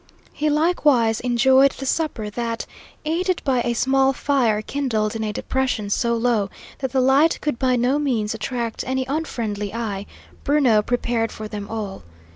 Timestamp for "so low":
5.91-6.49